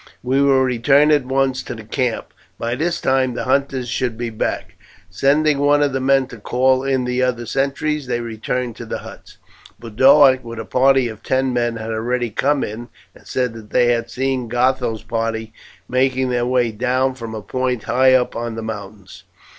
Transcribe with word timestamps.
We 0.23 0.41
will 0.41 0.61
return 0.63 1.11
at 1.11 1.27
once 1.27 1.61
to 1.61 1.75
the 1.75 1.83
camp. 1.83 2.33
By 2.57 2.73
this 2.73 2.99
time 2.99 3.35
the 3.35 3.43
hunters 3.43 3.87
should 3.87 4.17
be 4.17 4.31
back." 4.31 4.73
Sending 5.11 5.59
one 5.59 5.83
of 5.83 5.93
the 5.93 5.99
men 5.99 6.25
to 6.29 6.37
call 6.39 6.83
in 6.83 7.05
the 7.05 7.21
other 7.21 7.45
sentries, 7.45 8.07
they 8.07 8.19
returned 8.19 8.75
to 8.77 8.85
the 8.87 8.97
huts. 9.05 9.37
Boduoc, 9.79 10.43
with 10.43 10.57
a 10.57 10.65
party 10.65 11.07
of 11.07 11.21
ten 11.21 11.53
men, 11.53 11.75
had 11.75 11.91
already 11.91 12.31
come 12.31 12.63
in, 12.63 12.89
and 13.13 13.27
said 13.27 13.53
that 13.53 13.69
they 13.69 13.89
had 13.93 14.09
seen 14.09 14.49
Gatho's 14.49 15.03
party 15.03 15.53
making 15.87 16.31
their 16.31 16.47
way 16.47 16.71
down 16.71 17.13
from 17.13 17.35
a 17.35 17.43
point 17.43 17.83
high 17.83 18.13
up 18.15 18.35
in 18.35 18.55
the 18.55 18.63
mountains. 18.63 19.25